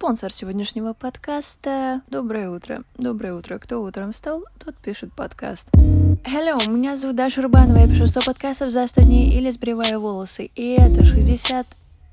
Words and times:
Спонсор 0.00 0.32
сегодняшнего 0.32 0.92
подкаста. 0.92 2.02
Доброе 2.06 2.50
утро. 2.50 2.84
Доброе 2.98 3.34
утро. 3.34 3.58
Кто 3.58 3.82
утром 3.82 4.12
встал, 4.12 4.44
тот 4.64 4.76
пишет 4.76 5.12
подкаст. 5.12 5.66
Hello, 5.74 6.70
меня 6.70 6.96
зовут 6.96 7.16
Даша 7.16 7.42
Рубанова. 7.42 7.78
Я 7.78 7.88
пишу 7.88 8.06
100 8.06 8.20
подкастов 8.24 8.70
за 8.70 8.86
100 8.86 9.02
дней 9.02 9.36
или 9.36 9.50
сбриваю 9.50 10.00
волосы. 10.00 10.50
И 10.54 10.76
это 10.78 11.04
60... 11.04 11.66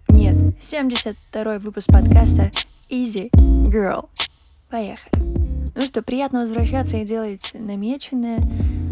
Нет, 0.09 0.55
72 0.59 1.59
выпуск 1.59 1.87
подкаста 1.93 2.49
Easy 2.89 3.29
Girl. 3.69 4.09
Поехали. 4.71 5.23
Ну 5.75 5.81
что, 5.83 6.01
приятно 6.01 6.39
возвращаться 6.39 6.97
и 6.97 7.05
делать 7.05 7.51
намеченное. 7.53 8.39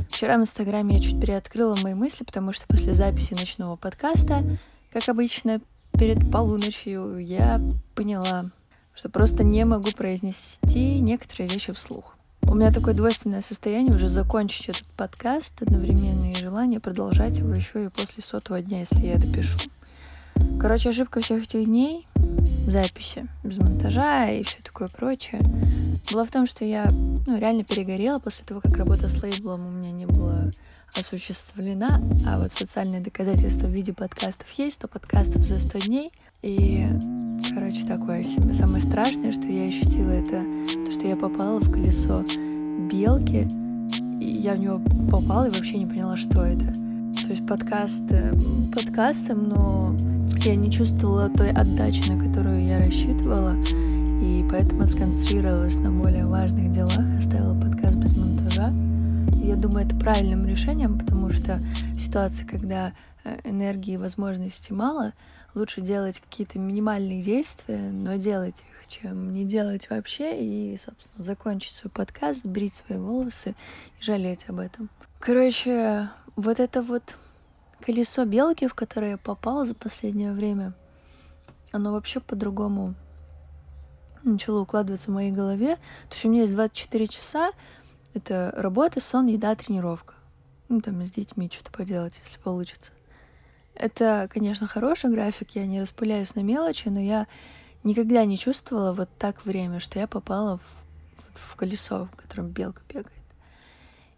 Вчера 0.07 0.37
в 0.37 0.41
Инстаграме 0.41 0.97
я 0.97 1.01
чуть 1.01 1.19
переоткрыла 1.19 1.75
мои 1.81 1.95
мысли, 1.95 2.25
потому 2.25 2.53
что 2.53 2.67
после 2.67 2.93
записи 2.93 3.33
ночного 3.33 3.75
подкаста, 3.75 4.43
как 4.91 5.09
обычно, 5.09 5.61
перед 5.93 6.31
полуночью 6.31 7.17
я 7.17 7.59
поняла, 7.95 8.51
что 8.95 9.09
просто 9.09 9.43
не 9.43 9.65
могу 9.65 9.91
произнести 9.91 10.99
некоторые 10.99 11.49
вещи 11.49 11.73
вслух. 11.73 12.15
У 12.43 12.55
меня 12.55 12.71
такое 12.71 12.93
двойственное 12.93 13.41
состояние 13.41 13.95
уже 13.95 14.09
закончить 14.09 14.69
этот 14.69 14.85
подкаст 14.97 15.61
одновременно 15.61 16.31
и 16.31 16.35
желание 16.35 16.79
продолжать 16.79 17.37
его 17.37 17.53
еще 17.53 17.85
и 17.85 17.89
после 17.89 18.21
сотого 18.21 18.61
дня, 18.61 18.79
если 18.79 19.05
я 19.05 19.13
это 19.13 19.31
пишу. 19.31 19.57
Короче, 20.59 20.89
ошибка 20.89 21.21
всех 21.21 21.43
этих 21.43 21.65
дней 21.65 22.07
записи, 22.67 23.27
без 23.43 23.57
монтажа 23.57 24.29
и 24.29 24.43
все 24.43 24.57
такое 24.63 24.87
прочее, 24.87 25.41
была 26.11 26.25
в 26.25 26.31
том, 26.31 26.45
что 26.45 26.65
я 26.65 26.89
ну, 26.91 27.37
реально 27.37 27.63
перегорела 27.63 28.19
после 28.19 28.45
того, 28.45 28.61
как 28.61 28.77
работа 28.77 29.09
с 29.09 29.21
лейблом 29.21 29.65
у 29.65 29.71
меня 29.71 29.91
не 29.91 30.05
была 30.05 30.51
осуществлена, 30.95 32.01
а 32.27 32.39
вот 32.39 32.53
социальные 32.53 33.01
доказательства 33.01 33.67
в 33.67 33.71
виде 33.71 33.93
подкастов 33.93 34.49
есть, 34.51 34.79
то 34.79 34.87
подкастов 34.87 35.43
за 35.43 35.59
100 35.59 35.79
дней. 35.79 36.11
И 36.41 36.85
Короче, 37.53 37.85
такое. 37.85 38.25
Самое 38.53 38.83
страшное, 38.83 39.31
что 39.31 39.47
я 39.47 39.67
ощутила, 39.67 40.09
это 40.09 40.43
то, 40.85 40.91
что 40.91 41.07
я 41.07 41.15
попала 41.15 41.59
в 41.59 41.71
колесо 41.71 42.23
белки, 42.91 43.47
и 44.19 44.25
я 44.25 44.55
в 44.55 44.59
него 44.59 44.81
попала 45.11 45.47
и 45.47 45.51
вообще 45.51 45.77
не 45.77 45.85
поняла, 45.85 46.17
что 46.17 46.43
это. 46.43 46.65
То 46.65 47.29
есть 47.29 47.45
подкаст 47.45 48.01
э, 48.09 48.33
подкастом, 48.73 49.49
но 49.49 49.95
я 50.39 50.55
не 50.55 50.71
чувствовала 50.71 51.29
той 51.29 51.51
отдачи, 51.51 52.11
на 52.11 52.19
которую 52.19 52.65
я 52.65 52.79
рассчитывала, 52.79 53.55
и 54.21 54.43
поэтому 54.49 54.87
сконцентрировалась 54.87 55.77
на 55.77 55.91
более 55.91 56.25
важных 56.25 56.71
делах, 56.71 57.05
оставила 57.19 57.53
подкаст 57.53 57.95
без 57.95 58.17
монтажа. 58.17 58.73
Я 59.43 59.55
думаю, 59.57 59.85
это 59.85 59.95
правильным 59.95 60.47
решением, 60.47 60.97
потому 60.97 61.29
что 61.29 61.59
ситуация, 62.13 62.45
когда 62.45 62.93
э, 63.23 63.39
энергии 63.43 63.95
и 63.95 63.97
возможностей 63.97 64.71
мало, 64.71 65.13
лучше 65.55 65.81
делать 65.81 66.19
какие-то 66.19 66.59
минимальные 66.59 67.23
действия, 67.23 67.89
но 67.91 68.17
делать 68.17 68.59
их, 68.59 68.87
чем 68.87 69.33
не 69.33 69.45
делать 69.45 69.89
вообще 69.89 70.39
и, 70.39 70.77
собственно, 70.77 71.23
закончить 71.23 71.71
свой 71.71 71.89
подкаст, 71.89 72.43
сбрить 72.43 72.75
свои 72.75 72.99
волосы 72.99 73.55
и 73.99 74.03
жалеть 74.03 74.45
об 74.47 74.59
этом. 74.59 74.91
Короче, 75.19 76.07
вот 76.35 76.59
это 76.59 76.83
вот 76.83 77.15
колесо 77.83 78.25
белки, 78.25 78.67
в 78.67 78.75
которое 78.75 79.11
я 79.11 79.17
попала 79.17 79.65
за 79.65 79.73
последнее 79.73 80.33
время, 80.33 80.73
оно 81.71 81.93
вообще 81.93 82.19
по-другому 82.19 82.93
начало 84.21 84.59
укладываться 84.59 85.09
в 85.09 85.15
моей 85.15 85.31
голове. 85.31 85.77
То 86.09 86.13
есть 86.13 86.25
у 86.25 86.29
меня 86.29 86.41
есть 86.41 86.53
24 86.53 87.07
часа, 87.07 87.51
это 88.13 88.53
работа, 88.55 89.01
сон, 89.01 89.25
еда, 89.25 89.55
тренировка. 89.55 90.13
Ну, 90.69 90.81
там 90.81 91.05
с 91.05 91.11
детьми 91.11 91.49
что-то 91.51 91.71
поделать, 91.71 92.19
если 92.23 92.37
получится. 92.39 92.91
Это, 93.75 94.29
конечно, 94.31 94.67
хороший 94.67 95.09
график, 95.09 95.51
я 95.51 95.65
не 95.65 95.81
распыляюсь 95.81 96.35
на 96.35 96.41
мелочи, 96.41 96.89
но 96.89 96.99
я 96.99 97.27
никогда 97.83 98.23
не 98.25 98.37
чувствовала 98.37 98.93
вот 98.93 99.09
так 99.17 99.45
время, 99.45 99.79
что 99.79 99.99
я 99.99 100.07
попала 100.07 100.57
в, 100.57 101.33
в 101.33 101.55
колесо, 101.55 102.07
в 102.11 102.15
котором 102.15 102.49
белка 102.49 102.81
бегает. 102.87 103.07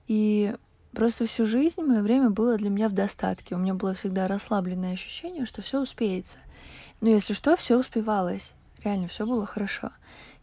И 0.08 0.56
просто 0.94 1.26
всю 1.26 1.46
жизнь 1.46 1.82
мое 1.82 2.02
время 2.02 2.30
было 2.30 2.58
для 2.58 2.70
меня 2.70 2.90
в 2.90 2.94
достатке. 2.94 3.56
У 3.56 3.58
меня 3.58 3.74
было 3.74 3.94
всегда 3.94 4.28
расслабленное 4.28 4.94
ощущение, 4.94 5.46
что 5.46 5.62
все 5.62 5.82
успеется. 5.82 6.38
Но 7.02 7.10
если 7.10 7.34
что, 7.34 7.56
все 7.56 7.78
успевалось. 7.78 8.54
Реально, 8.84 9.08
все 9.08 9.26
было 9.26 9.46
хорошо. 9.46 9.92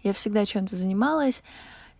Я 0.02 0.12
всегда 0.12 0.44
чем-то 0.44 0.74
занималась, 0.74 1.42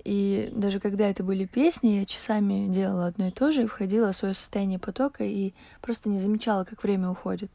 и 0.04 0.50
даже 0.52 0.80
когда 0.80 1.08
это 1.08 1.22
были 1.22 1.44
песни, 1.44 1.98
я 1.98 2.04
часами 2.04 2.68
делала 2.68 3.06
одно 3.06 3.28
и 3.28 3.30
то 3.30 3.52
же 3.52 3.62
и 3.62 3.66
входила 3.66 4.12
в 4.12 4.16
свое 4.16 4.34
состояние 4.34 4.78
потока 4.78 5.24
и 5.24 5.54
просто 5.80 6.08
не 6.08 6.18
замечала, 6.18 6.64
как 6.64 6.82
время 6.82 7.10
уходит. 7.10 7.50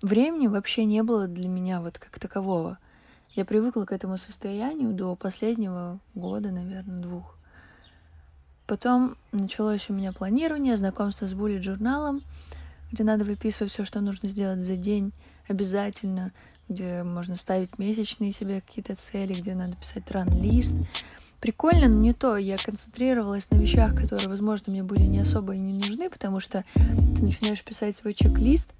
Времени 0.00 0.46
вообще 0.46 0.84
не 0.86 1.02
было 1.02 1.28
для 1.28 1.48
меня 1.48 1.80
вот 1.82 1.98
как 1.98 2.18
такового. 2.18 2.78
Я 3.34 3.44
привыкла 3.44 3.84
к 3.84 3.92
этому 3.92 4.16
состоянию 4.16 4.92
до 4.92 5.14
последнего 5.14 6.00
года, 6.14 6.50
наверное, 6.50 7.02
двух. 7.02 7.36
Потом 8.66 9.16
началось 9.32 9.90
у 9.90 9.92
меня 9.92 10.12
планирование, 10.12 10.76
знакомство 10.76 11.26
с 11.26 11.34
буллет 11.34 11.62
журналом, 11.62 12.22
где 12.92 13.04
надо 13.04 13.24
выписывать 13.24 13.72
все, 13.72 13.84
что 13.84 14.00
нужно 14.00 14.28
сделать 14.28 14.60
за 14.60 14.76
день 14.76 15.12
обязательно, 15.48 16.32
где 16.68 17.02
можно 17.02 17.36
ставить 17.36 17.78
месячные 17.78 18.32
себе 18.32 18.62
какие-то 18.62 18.94
цели, 18.94 19.34
где 19.34 19.54
надо 19.54 19.76
писать 19.76 20.10
ран-лист 20.10 20.76
прикольно, 21.40 21.88
но 21.88 21.98
не 21.98 22.12
то. 22.12 22.36
Я 22.36 22.56
концентрировалась 22.56 23.50
на 23.50 23.56
вещах, 23.56 23.94
которые, 23.94 24.28
возможно, 24.28 24.72
мне 24.72 24.82
были 24.82 25.02
не 25.02 25.20
особо 25.20 25.54
и 25.54 25.58
не 25.58 25.72
нужны, 25.72 26.10
потому 26.10 26.40
что 26.40 26.64
ты 26.74 27.24
начинаешь 27.24 27.64
писать 27.64 27.96
свой 27.96 28.14
чек-лист, 28.14 28.70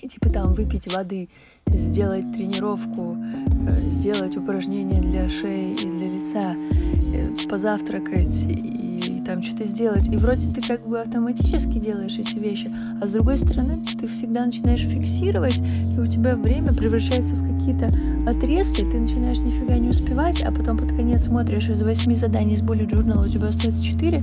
и 0.00 0.08
типа 0.08 0.30
там 0.30 0.52
выпить 0.52 0.92
воды, 0.92 1.28
сделать 1.66 2.32
тренировку, 2.32 3.16
э, 3.16 3.76
сделать 3.80 4.36
упражнения 4.36 5.00
для 5.00 5.28
шеи 5.28 5.74
и 5.74 5.90
для 5.90 6.08
лица, 6.08 6.54
э, 6.54 7.48
позавтракать 7.48 8.46
и 8.48 8.91
там 9.32 9.42
что-то 9.42 9.64
сделать. 9.64 10.08
И 10.08 10.16
вроде 10.16 10.46
ты 10.52 10.60
как 10.60 10.86
бы 10.86 11.00
автоматически 11.00 11.78
делаешь 11.78 12.18
эти 12.18 12.36
вещи, 12.36 12.70
а 13.00 13.06
с 13.06 13.12
другой 13.12 13.38
стороны 13.38 13.78
ты 13.98 14.06
всегда 14.06 14.44
начинаешь 14.44 14.82
фиксировать, 14.82 15.60
и 15.94 15.98
у 15.98 16.06
тебя 16.06 16.36
время 16.36 16.74
превращается 16.74 17.34
в 17.34 17.58
какие-то 17.58 17.94
отрезки, 18.28 18.84
ты 18.84 19.00
начинаешь 19.00 19.38
нифига 19.38 19.78
не 19.78 19.88
успевать, 19.88 20.42
а 20.42 20.52
потом 20.52 20.76
под 20.76 20.88
конец 20.88 21.24
смотришь 21.24 21.68
из 21.70 21.80
восьми 21.80 22.14
заданий 22.14 22.54
из 22.54 22.60
более 22.60 22.86
журнала 22.88 23.24
у 23.24 23.28
тебя 23.28 23.48
остается 23.48 23.82
четыре, 23.82 24.22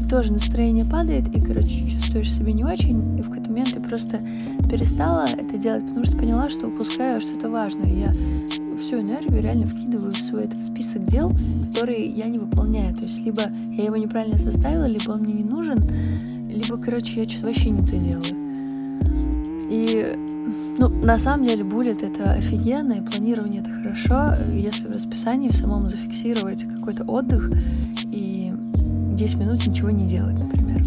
и 0.00 0.08
тоже 0.08 0.32
настроение 0.32 0.84
падает, 0.84 1.28
и, 1.28 1.40
короче, 1.40 1.88
чувствуешь 1.88 2.32
себя 2.32 2.52
не 2.52 2.64
очень, 2.64 3.18
и 3.18 3.22
в 3.22 3.28
какой-то 3.28 3.50
момент 3.50 3.72
ты 3.74 3.80
просто 3.80 4.18
перестала 4.68 5.26
это 5.26 5.56
делать, 5.58 5.86
потому 5.86 6.04
что 6.04 6.16
поняла, 6.16 6.48
что 6.48 6.66
упускаю 6.66 7.20
что-то 7.20 7.50
важное. 7.50 7.86
Я 7.86 8.12
всю 8.80 9.00
энергию 9.00 9.42
реально 9.42 9.66
вкидываю 9.66 10.12
в 10.12 10.16
свой 10.16 10.44
этот 10.44 10.62
список 10.62 11.06
дел, 11.06 11.32
которые 11.68 12.06
я 12.06 12.26
не 12.26 12.38
выполняю. 12.38 12.94
То 12.96 13.02
есть 13.02 13.20
либо 13.24 13.42
я 13.76 13.84
его 13.84 13.96
неправильно 13.96 14.38
составила, 14.38 14.86
либо 14.86 15.10
он 15.10 15.20
мне 15.20 15.34
не 15.34 15.44
нужен, 15.44 15.80
либо, 16.48 16.76
короче, 16.78 17.20
я 17.22 17.28
что-то 17.28 17.46
вообще 17.46 17.70
не 17.70 17.86
то 17.86 17.92
делаю. 17.92 18.40
И, 19.70 20.16
ну, 20.78 20.88
на 20.88 21.18
самом 21.18 21.46
деле, 21.46 21.62
буллет— 21.62 22.02
это 22.04 22.32
офигенно, 22.32 22.94
и 22.94 23.00
планирование— 23.00 23.60
это 23.62 23.70
хорошо, 23.70 24.34
если 24.52 24.88
в 24.88 24.92
расписании 24.92 25.48
в 25.48 25.56
самом 25.56 25.86
зафиксировать 25.86 26.64
какой-то 26.64 27.04
отдых 27.04 27.52
и 28.06 28.52
10 29.14 29.36
минут 29.36 29.64
ничего 29.66 29.90
не 29.90 30.08
делать, 30.08 30.36
например. 30.36 30.82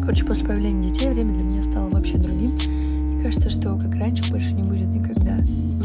Короче, 0.00 0.24
после 0.24 0.46
появления 0.46 0.88
детей 0.88 1.10
время 1.10 1.34
для 1.34 1.44
меня 1.44 1.62
стало 1.62 1.90
вообще 1.90 2.16
другим. 2.16 2.52
Кажется, 3.24 3.48
что 3.48 3.78
как 3.78 3.94
раньше 3.94 4.30
больше 4.30 4.52
не 4.52 4.62
будет 4.62 4.86
никогда. 4.86 5.36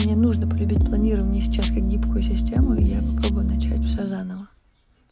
Мне 0.03 0.13
нужно 0.13 0.45
полюбить 0.45 0.83
планирование 0.83 1.41
сейчас 1.41 1.67
как 1.67 1.87
гибкую 1.87 2.21
систему, 2.21 2.75
и 2.75 2.83
я 2.83 2.99
попробую 2.99 3.45
начать 3.45 3.81
все 3.81 4.05
заново. 4.05 4.49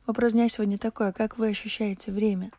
Вопрос 0.06 0.34
дня 0.34 0.50
сегодня 0.50 0.78
такой, 0.78 1.14
как 1.14 1.38
вы 1.38 1.48
ощущаете 1.48 2.12
время? 2.12 2.52